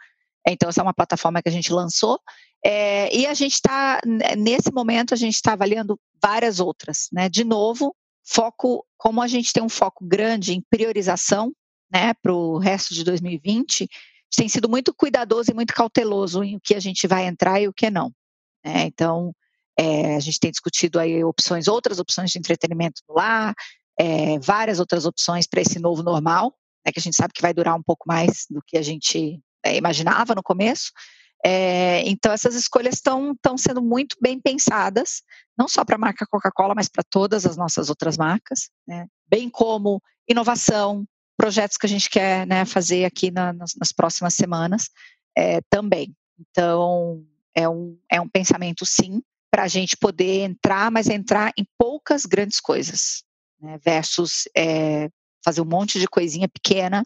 [0.48, 2.20] Então, essa é uma plataforma que a gente lançou.
[2.66, 4.02] É, e a gente está,
[4.36, 7.10] nesse momento, a gente está avaliando várias outras.
[7.14, 7.30] Né?
[7.30, 11.54] De novo, foco, como a gente tem um foco grande em priorização
[11.92, 13.88] né, para o resto de 2020,
[14.36, 17.68] tem sido muito cuidadoso e muito cauteloso em o que a gente vai entrar e
[17.68, 18.12] o que não.
[18.66, 18.86] Né?
[18.86, 19.32] Então,
[19.80, 23.54] é, a gente tem discutido aí opções, outras opções de entretenimento no lar,
[24.00, 27.54] é, várias outras opções para esse novo normal, né, que a gente sabe que vai
[27.54, 30.92] durar um pouco mais do que a gente é, imaginava no começo.
[32.04, 35.22] Então, essas escolhas estão sendo muito bem pensadas,
[35.58, 39.08] não só para a marca Coca-Cola, mas para todas as nossas outras marcas, né?
[39.30, 41.06] bem como inovação,
[41.38, 44.90] projetos que a gente quer né, fazer aqui na, nas, nas, próximas semanas
[45.70, 46.14] também.
[46.38, 47.24] Então,
[47.56, 52.26] é um, é um pensamento, sim, para a gente poder entrar, mas entrar em poucas
[52.26, 53.24] grandes coisas,
[53.62, 55.10] né, versus é,
[55.44, 57.04] fazer um monte de coisinha pequena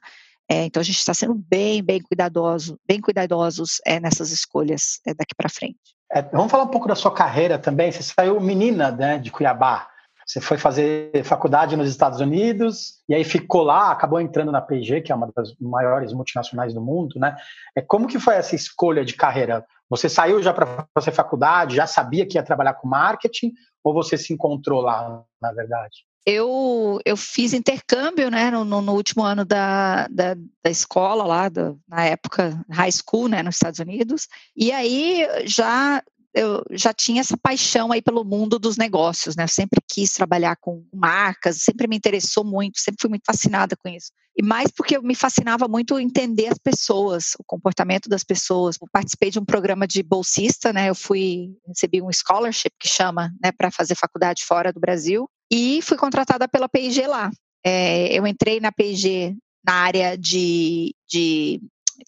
[0.52, 5.34] é, então a gente está sendo bem, bem cuidadoso, bem cuidadosos é, nessas escolhas daqui
[5.34, 5.80] para frente.
[6.12, 7.90] É, vamos falar um pouco da sua carreira também.
[7.90, 9.88] Você saiu menina né, de Cuiabá.
[10.28, 15.00] Você foi fazer faculdade nos Estados Unidos e aí ficou lá, acabou entrando na P&G,
[15.00, 17.34] que é uma das maiores multinacionais do mundo, né?
[17.74, 19.66] É como que foi essa escolha de carreira?
[19.92, 23.52] Você saiu já para fazer faculdade, já sabia que ia trabalhar com marketing
[23.84, 26.06] ou você se encontrou lá, na verdade?
[26.26, 31.80] eu, eu fiz intercâmbio né, no, no último ano da, da, da escola lá, do,
[31.88, 36.02] na época high school, né, nos Estados Unidos, e aí já
[36.34, 39.44] eu já tinha essa paixão aí pelo mundo dos negócios, né?
[39.44, 43.90] Eu sempre quis trabalhar com marcas, sempre me interessou muito, sempre fui muito fascinada com
[43.90, 44.12] isso.
[44.38, 48.78] E mais porque me fascinava muito entender as pessoas, o comportamento das pessoas.
[48.82, 50.90] Eu participei de um programa de bolsista, né?
[50.90, 55.82] Eu fui recebi um scholarship que chama, né, para fazer faculdade fora do Brasil e
[55.82, 57.30] fui contratada pela P&G lá.
[57.64, 61.62] É, eu entrei na P&G na área de, de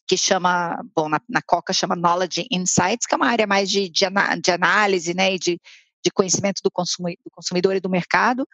[0.08, 3.90] que chama, bom, na, na, Coca chama Knowledge Insights, que é uma área mais de,
[3.90, 4.06] de,
[4.42, 5.60] de análise, né, e de,
[6.04, 8.48] de conhecimento do, consumi, do consumidor e do mercado,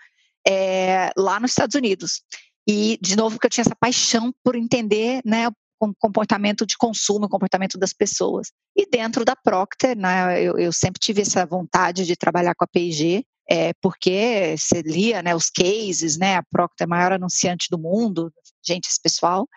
[0.47, 2.21] é, lá nos Estados Unidos.
[2.67, 7.25] E, de novo, porque eu tinha essa paixão por entender, né, o comportamento de consumo,
[7.25, 8.51] o comportamento das pessoas.
[8.75, 12.67] E dentro da Procter, né, eu, eu sempre tive essa vontade de trabalhar com a
[12.67, 17.67] P&G, é, porque você lia né, os cases, né, a Procter é a maior anunciante
[17.71, 18.31] do mundo,
[18.63, 19.47] gente, esse pessoal.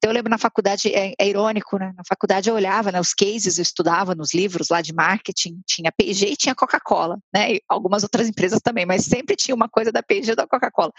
[0.00, 3.12] Então eu lembro na faculdade, é, é irônico, né, na faculdade eu olhava né, os
[3.12, 7.62] cases, eu estudava nos livros lá de marketing, tinha P&G e tinha Coca-Cola, né, e
[7.68, 10.90] algumas outras empresas também, mas sempre tinha uma coisa da P&G e da Coca-Cola.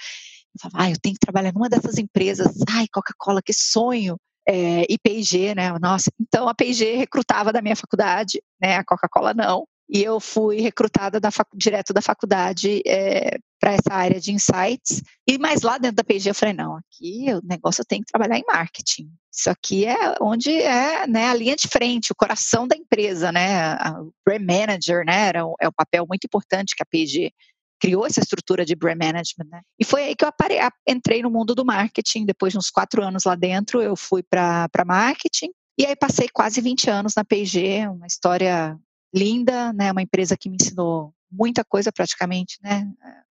[0.54, 4.86] Eu falava, ah, eu tenho que trabalhar numa dessas empresas, ai, Coca-Cola, que sonho, é,
[4.88, 9.66] e P&G, né, nossa, então a P&G recrutava da minha faculdade, né, a Coca-Cola não,
[9.90, 15.04] e eu fui recrutada da direto da faculdade é, para essa área de insights.
[15.30, 18.40] E mais lá dentro da PG eu falei, não, aqui o negócio tenho que trabalhar
[18.40, 19.08] em marketing.
[19.32, 23.76] Isso aqui é onde é né, a linha de frente, o coração da empresa, né?
[24.00, 25.28] O brand manager, né?
[25.28, 27.32] Era, é um papel muito importante que a PG
[27.80, 29.62] criou essa estrutura de brand management, né?
[29.80, 30.56] E foi aí que eu apare...
[30.88, 32.26] entrei no mundo do marketing.
[32.26, 35.52] Depois de uns quatro anos lá dentro, eu fui para marketing.
[35.78, 38.78] E aí passei quase 20 anos na P&G, uma história
[39.14, 39.92] linda, né?
[39.92, 42.88] Uma empresa que me ensinou muita coisa praticamente, né?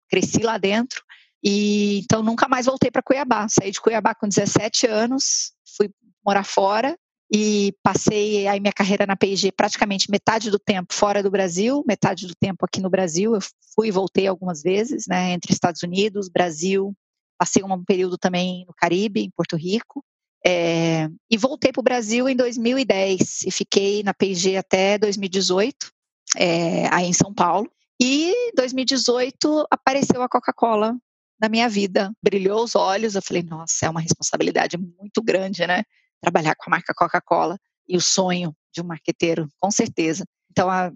[0.10, 1.04] Cresci lá dentro
[1.43, 3.48] e então nunca mais voltei para Cuiabá.
[3.50, 5.89] Saí de Cuiabá com 17 anos, fui
[6.26, 6.98] morar fora
[7.32, 12.26] e passei aí minha carreira na P&G praticamente metade do tempo fora do Brasil, metade
[12.26, 13.36] do tempo aqui no Brasil.
[13.36, 13.41] Eu
[13.76, 16.93] fui e voltei algumas vezes, né, entre Estados Unidos, Brasil.
[17.38, 20.04] Passei um período também no Caribe, em Porto Rico.
[20.46, 25.91] É, e voltei para o Brasil em 2010 e fiquei na P&G até 2018,
[26.38, 27.70] é, aí em São Paulo.
[28.00, 30.96] E em 2018 apareceu a Coca-Cola
[31.40, 33.16] na minha vida, brilhou os olhos.
[33.16, 35.84] Eu falei, nossa, é uma responsabilidade muito grande, né?
[36.22, 37.58] Trabalhar com a marca Coca-Cola
[37.88, 40.26] e o sonho de um marqueteiro, com certeza.
[40.52, 40.92] Então, há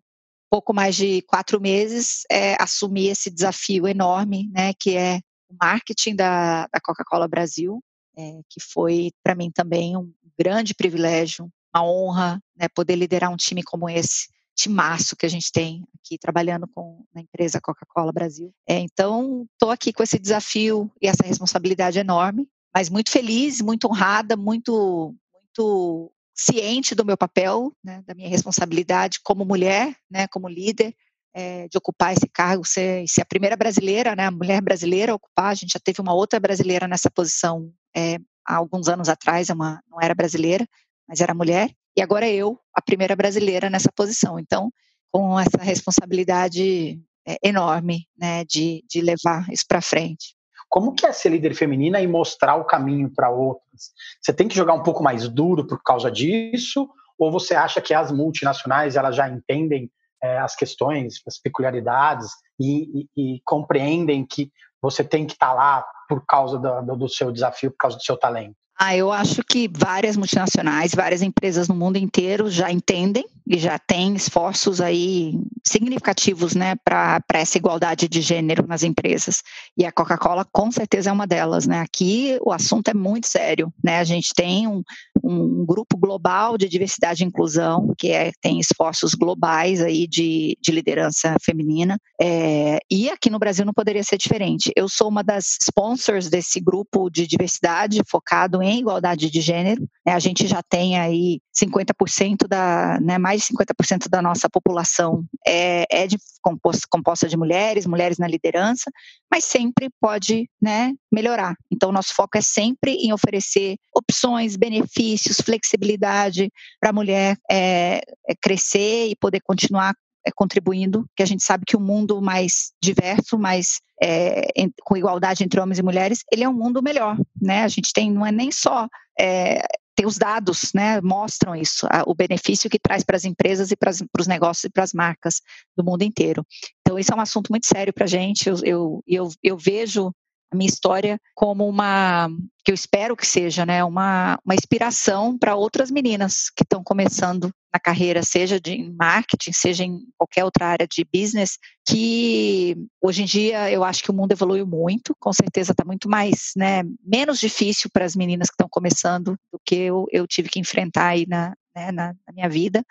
[0.49, 4.73] pouco mais de quatro meses, é, assumi esse desafio enorme, né?
[4.79, 7.81] Que é o marketing da, da Coca-Cola Brasil
[8.17, 13.37] é, que foi para mim também um grande privilégio, uma honra né, poder liderar um
[13.37, 18.53] time como esse, timaço que a gente tem aqui trabalhando com na empresa Coca-Cola Brasil.
[18.67, 23.87] É, então, estou aqui com esse desafio e essa responsabilidade enorme, mas muito feliz, muito
[23.87, 30.47] honrada, muito, muito ciente do meu papel, né, da minha responsabilidade como mulher, né, como
[30.47, 30.95] líder,
[31.33, 35.15] é, de ocupar esse cargo, ser, ser, a primeira brasileira, né, a mulher brasileira a
[35.15, 35.51] ocupar.
[35.51, 39.53] A gente já teve uma outra brasileira nessa posição é, há alguns anos atrás, é
[39.53, 40.67] uma, não era brasileira,
[41.07, 41.71] mas era mulher.
[41.95, 44.39] E agora eu, a primeira brasileira nessa posição.
[44.39, 44.71] Então,
[45.11, 50.35] com essa responsabilidade é, enorme né, de, de levar isso para frente.
[50.69, 53.91] Como que é ser líder feminina e mostrar o caminho para outras?
[54.21, 56.89] Você tem que jogar um pouco mais duro por causa disso?
[57.19, 59.91] Ou você acha que as multinacionais elas já entendem
[60.23, 64.49] é, as questões, as peculiaridades e, e, e, compreendem que
[64.81, 68.03] você tem que estar tá lá por causa do, do, seu desafio, por causa do
[68.03, 68.55] seu talento?
[68.83, 73.77] Ah, eu acho que várias multinacionais, várias empresas no mundo inteiro já entendem e já
[73.77, 79.43] têm esforços aí significativos, né, para essa igualdade de gênero nas empresas.
[79.77, 81.79] E a Coca-Cola com certeza é uma delas, né?
[81.81, 83.99] Aqui o assunto é muito sério, né?
[83.99, 84.81] A gente tem um,
[85.23, 90.71] um grupo global de diversidade e inclusão que é, tem esforços globais aí de, de
[90.71, 91.97] liderança feminina.
[92.19, 94.71] É, e aqui no Brasil não poderia ser diferente.
[94.75, 99.87] Eu sou uma das sponsors desse grupo de diversidade focado em em igualdade de gênero.
[100.05, 100.13] Né?
[100.13, 105.85] A gente já tem aí 50% da, né, mais de 50% da nossa população é,
[105.91, 108.91] é de, composta, composta de mulheres, mulheres na liderança,
[109.31, 111.55] mas sempre pode né, melhorar.
[111.71, 118.35] Então, nosso foco é sempre em oferecer opções, benefícios, flexibilidade para a mulher é, é
[118.41, 119.93] crescer e poder continuar
[120.35, 124.47] contribuindo, que a gente sabe que o um mundo mais diverso, mais é,
[124.83, 127.63] com igualdade entre homens e mulheres, ele é um mundo melhor, né?
[127.63, 128.87] A gente tem, não é nem só
[129.19, 129.61] é,
[129.95, 133.75] tem os dados, né, mostram isso, a, o benefício que traz para as empresas e
[133.75, 135.41] para os negócios e para as marcas
[135.77, 136.45] do mundo inteiro.
[136.81, 138.49] Então, isso é um assunto muito sério para a gente.
[138.49, 140.11] Eu, eu, eu, eu vejo
[140.51, 142.29] a minha história como uma
[142.63, 147.51] que eu espero que seja, né, uma, uma inspiração para outras meninas que estão começando
[147.73, 153.25] na carreira, seja de marketing, seja em qualquer outra área de business, que hoje em
[153.25, 157.39] dia eu acho que o mundo evoluiu muito, com certeza está muito mais, né, menos
[157.39, 161.25] difícil para as meninas que estão começando do que eu, eu tive que enfrentar aí
[161.27, 162.83] na, né, na, na minha vida,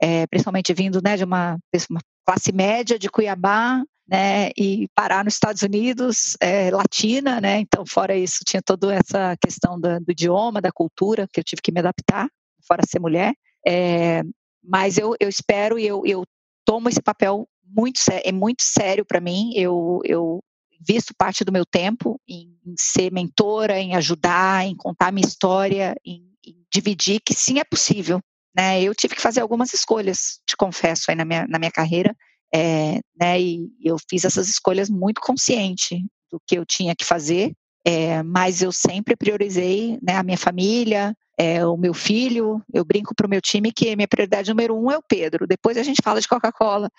[0.00, 1.58] é, principalmente vindo né, de uma,
[1.90, 7.84] uma classe média de Cuiabá, né, e parar nos Estados Unidos, é, latina, né, então
[7.84, 11.72] fora isso tinha toda essa questão do, do, idioma, da cultura, que eu tive que
[11.72, 12.28] me adaptar,
[12.66, 13.34] fora ser mulher,
[13.66, 14.22] é,
[14.62, 16.24] mas eu, eu espero e eu, eu
[16.64, 20.40] tomo esse papel muito é muito sério para mim, eu, eu
[20.80, 25.96] visto parte do meu tempo em, em, ser mentora, em ajudar, em contar minha história,
[26.04, 28.20] em, em dividir que sim é possível,
[28.56, 32.16] né, eu tive que fazer algumas escolhas, te confesso, aí na minha, na minha carreira,
[32.54, 37.52] é, né, e eu fiz essas escolhas muito consciente do que eu tinha que fazer,
[37.84, 42.60] é, mas eu sempre priorizei né, a minha família, é, o meu filho.
[42.72, 45.46] Eu brinco para o meu time que minha prioridade número um é o Pedro.
[45.46, 46.90] Depois a gente fala de Coca-Cola.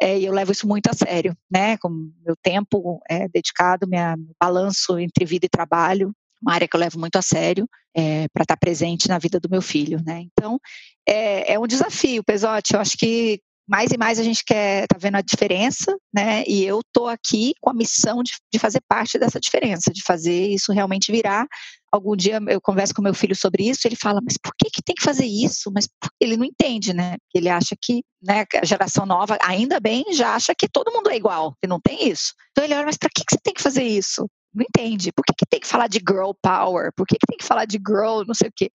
[0.00, 1.76] É, e eu levo isso muito a sério, né?
[1.76, 1.90] Com
[2.24, 6.10] meu tempo é, dedicado, minha meu balanço entre vida e trabalho,
[6.42, 9.38] uma área que eu levo muito a sério é, para estar tá presente na vida
[9.40, 10.22] do meu filho, né?
[10.22, 10.58] Então
[11.06, 12.74] é, é um desafio, Pesote.
[12.74, 16.42] Eu acho que mais e mais a gente quer tá vendo a diferença, né?
[16.46, 20.48] E eu tô aqui com a missão de, de fazer parte dessa diferença, de fazer
[20.48, 21.46] isso realmente virar.
[21.92, 24.82] Algum dia eu converso com meu filho sobre isso, ele fala, mas por que, que
[24.82, 25.70] tem que fazer isso?
[25.72, 25.88] Mas
[26.20, 27.16] ele não entende, né?
[27.32, 31.16] Ele acha que né, a geração nova, ainda bem, já acha que todo mundo é
[31.16, 32.32] igual, que não tem isso.
[32.50, 34.28] Então ele olha, mas para que, que você tem que fazer isso?
[34.54, 35.12] Não entende.
[35.12, 36.92] Por que, que tem que falar de girl power?
[36.96, 38.70] Por que, que tem que falar de girl não sei o quê?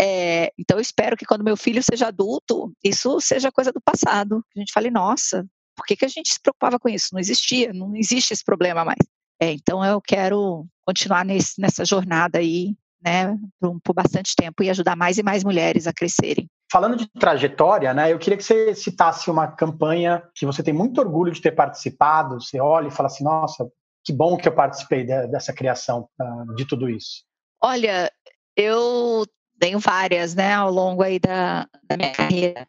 [0.00, 4.44] É, então, eu espero que quando meu filho seja adulto, isso seja coisa do passado.
[4.56, 7.08] A gente fale, nossa, por que, que a gente se preocupava com isso?
[7.12, 8.98] Não existia, não existe esse problema mais.
[9.40, 14.70] É, então, eu quero continuar nesse, nessa jornada aí, né, por, por bastante tempo e
[14.70, 16.48] ajudar mais e mais mulheres a crescerem.
[16.70, 21.00] Falando de trajetória, né, eu queria que você citasse uma campanha que você tem muito
[21.00, 22.40] orgulho de ter participado.
[22.40, 23.68] Você olha e fala assim: nossa,
[24.04, 27.24] que bom que eu participei de, dessa criação, uh, de tudo isso.
[27.62, 28.10] Olha,
[28.56, 29.26] eu
[29.58, 32.66] tenho várias, né, ao longo aí da, da minha carreira.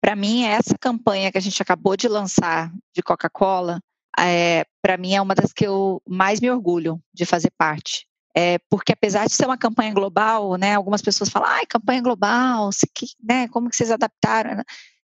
[0.00, 3.80] Para mim, essa campanha que a gente acabou de lançar de Coca-Cola,
[4.18, 8.06] é, para mim é uma das que eu mais me orgulho de fazer parte.
[8.36, 12.70] É, porque apesar de ser uma campanha global, né, algumas pessoas falam, ah, campanha global,
[12.94, 14.62] que, né, como que vocês adaptaram?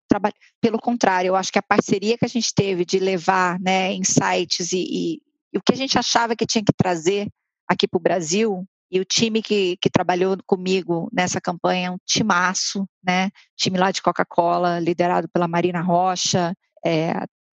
[0.10, 0.36] Trabalho.
[0.60, 4.74] Pelo contrário, eu acho que a parceria que a gente teve de levar né, insights
[4.74, 5.22] e, e,
[5.54, 7.28] e o que a gente achava que tinha que trazer
[7.68, 12.88] aqui para o Brasil e o time que, que trabalhou comigo nessa campanha um timaço,
[13.04, 13.30] né?
[13.56, 16.54] Time lá de Coca-Cola, liderado pela Marina Rocha,
[16.86, 17.12] é,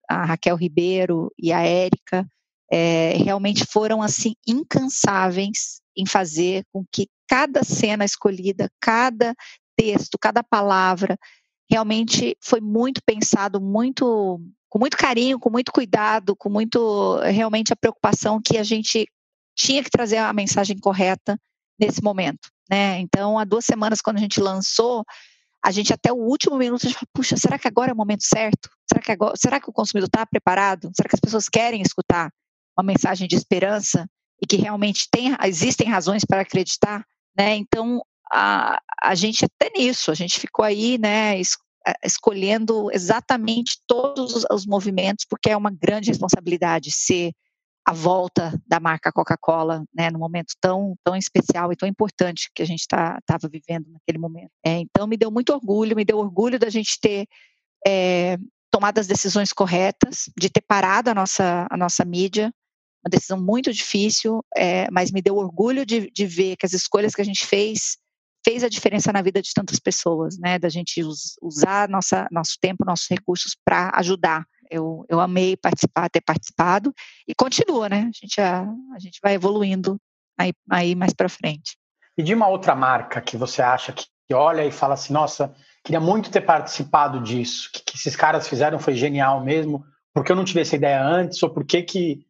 [0.09, 2.27] a Raquel Ribeiro e a Érica,
[2.71, 9.33] é, realmente foram assim incansáveis em fazer com que cada cena escolhida, cada
[9.75, 11.17] texto, cada palavra,
[11.69, 14.41] realmente foi muito pensado, muito
[14.71, 19.05] com muito carinho, com muito cuidado, com muito realmente a preocupação que a gente
[19.53, 21.37] tinha que trazer a mensagem correta
[21.77, 22.97] nesse momento, né?
[22.99, 25.03] Então, há duas semanas, quando a gente lançou,
[25.61, 27.97] a gente até o último minuto a gente fala, puxa, será que agora é o
[27.97, 28.69] momento certo?
[28.89, 30.89] Será que agora, será que o consumidor está preparado?
[30.95, 32.31] Será que as pessoas querem escutar
[32.77, 34.07] uma mensagem de esperança
[34.41, 37.03] e que realmente tem, existem razões para acreditar,
[37.37, 37.57] né?
[37.57, 38.01] Então,
[38.31, 41.37] a, a gente até nisso, a gente ficou aí, né,
[42.03, 47.31] escolhendo exatamente todos os, os movimentos, porque é uma grande responsabilidade ser
[47.85, 52.61] a volta da marca Coca-Cola, né, num momento tão, tão especial e tão importante que
[52.61, 54.51] a gente estava tá, vivendo naquele momento.
[54.63, 57.27] É, então, me deu muito orgulho, me deu orgulho da gente ter
[57.85, 58.37] é,
[58.69, 62.53] tomado as decisões corretas, de ter parado a nossa, a nossa mídia,
[63.03, 67.15] uma decisão muito difícil, é, mas me deu orgulho de, de ver que as escolhas
[67.15, 67.97] que a gente fez
[68.43, 70.57] fez a diferença na vida de tantas pessoas, né?
[70.57, 71.01] Da gente
[71.41, 76.93] usar nossa, nosso tempo, nossos recursos para ajudar eu, eu amei participar, ter participado
[77.27, 78.09] e continua, né?
[78.09, 78.61] A gente, a,
[78.95, 79.99] a gente vai evoluindo
[80.39, 81.77] aí, aí mais para frente.
[82.17, 85.99] E de uma outra marca que você acha que olha e fala assim, nossa, queria
[85.99, 89.83] muito ter participado disso, que, que esses caras fizeram foi genial mesmo,
[90.13, 92.25] porque eu não tive essa ideia antes, ou por que que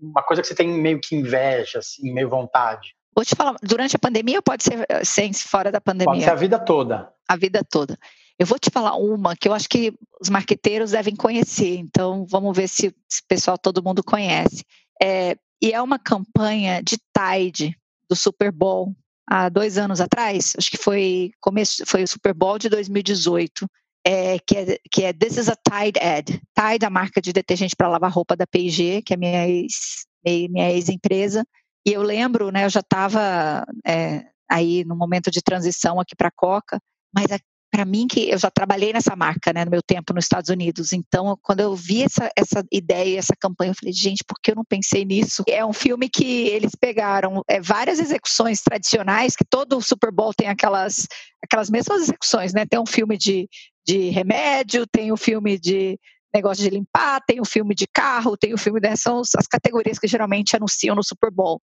[0.00, 2.94] uma coisa que você tem meio que inveja, assim, meio vontade?
[3.14, 6.12] Vou te falar, durante a pandemia ou pode ser eh, sem fora da pandemia?
[6.12, 7.12] Pode ser a vida toda.
[7.28, 7.98] A vida toda.
[8.38, 12.56] Eu vou te falar uma que eu acho que os marqueteiros devem conhecer, então vamos
[12.56, 14.64] ver se, se o pessoal, todo mundo conhece.
[15.00, 17.76] É, e é uma campanha de Tide
[18.08, 18.94] do Super Bowl
[19.28, 23.66] há dois anos atrás, acho que foi começo, foi o Super Bowl de 2018.
[24.04, 26.32] É, que, é, que é This is a Tide Ad.
[26.32, 30.72] Tide, a marca de detergente para lavar roupa da P&G, que é minha ex, minha
[30.72, 31.46] ex-empresa.
[31.86, 36.28] E eu lembro, né, eu já estava é, aí no momento de transição aqui para
[36.28, 36.78] a Coca,
[37.14, 37.26] mas
[37.72, 40.92] para mim que eu já trabalhei nessa marca, né, no meu tempo nos Estados Unidos.
[40.92, 44.56] Então, quando eu vi essa, essa ideia, essa campanha, eu falei, gente, por que eu
[44.56, 45.42] não pensei nisso?
[45.48, 50.48] É um filme que eles pegaram é, várias execuções tradicionais, que todo Super Bowl tem
[50.48, 51.08] aquelas,
[51.42, 52.66] aquelas mesmas execuções, né?
[52.66, 53.48] Tem um filme de,
[53.86, 55.98] de remédio, tem o um filme de
[56.34, 60.08] negócio de limpar, tem o filme de carro, tem o filme dessas as categorias que
[60.08, 61.60] geralmente anunciam no Super Bowl.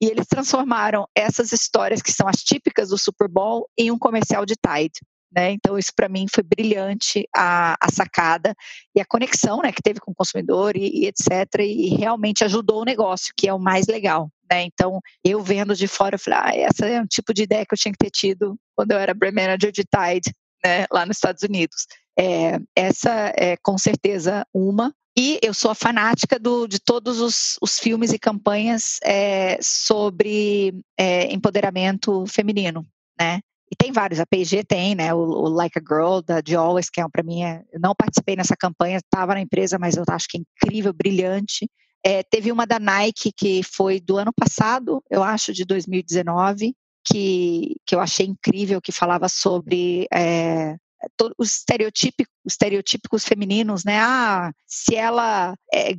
[0.00, 4.44] E eles transformaram essas histórias que são as típicas do Super Bowl em um comercial
[4.44, 5.00] de Tide.
[5.34, 5.50] Né?
[5.50, 8.54] Então, isso para mim foi brilhante a, a, sacada
[8.94, 11.60] e a conexão né, que teve com o consumidor e, e, etc.
[11.60, 14.30] E realmente ajudou o negócio, que é o mais legal.
[14.48, 14.62] Né?
[14.62, 17.74] Então, eu vendo de fora, eu falei, ah, essa é um tipo de ideia que
[17.74, 20.32] eu tinha que ter tido quando eu era brand manager de Tide,
[20.64, 21.86] né, lá nos Estados Unidos.
[22.18, 24.94] É, essa é com certeza uma.
[25.16, 30.74] E eu sou a fanática do, de todos os, os filmes e campanhas é, sobre
[30.98, 32.84] é, empoderamento feminino,
[33.18, 33.40] né?
[33.70, 36.90] E tem vários, a P&G tem, né, o, o, Like a Girl, da de Always,
[36.90, 40.04] que é, para mim, é, eu não participei nessa campanha, estava na empresa, mas eu
[40.08, 41.68] acho que é incrível, brilhante.
[42.04, 46.74] É, teve uma da Nike, que foi do ano passado, eu acho, de 2019,
[47.04, 50.76] que, que eu achei incrível, que falava sobre é,
[51.38, 53.98] os estereotípicos, estereotípicos femininos, né?
[53.98, 55.94] Ah, se ela é,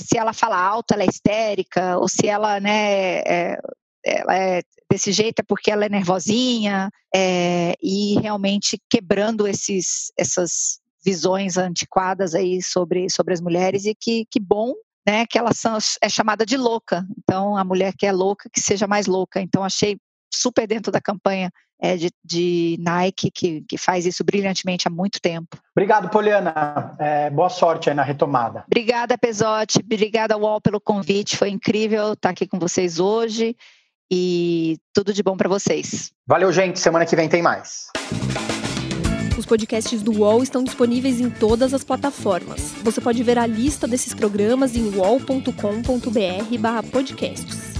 [0.00, 3.58] se ela fala alto, ela é histérica, ou se ela, né, é,
[4.04, 10.80] ela é desse jeito é porque ela é nervosinha é, e realmente quebrando esses, essas
[11.04, 14.74] visões antiquadas aí sobre, sobre as mulheres e que, que bom
[15.06, 17.06] né, que ela são, é chamada de louca.
[17.18, 19.40] Então, a mulher que é louca, que seja mais louca.
[19.40, 19.98] Então, achei
[20.32, 21.50] super dentro da campanha
[21.80, 25.56] é, de, de, Nike, que, que faz isso brilhantemente há muito tempo.
[25.74, 26.94] Obrigado, Poliana.
[26.98, 28.64] É, boa sorte aí na retomada.
[28.66, 29.78] Obrigada, Pesote.
[29.78, 31.38] Obrigada, Wall, pelo convite.
[31.38, 33.56] Foi incrível estar aqui com vocês hoje
[34.12, 36.10] e tudo de bom para vocês.
[36.26, 36.78] Valeu, gente.
[36.78, 37.86] Semana que vem tem mais.
[39.38, 42.74] Os podcasts do UOL estão disponíveis em todas as plataformas.
[42.82, 47.79] Você pode ver a lista desses programas em wall.com.br/podcasts.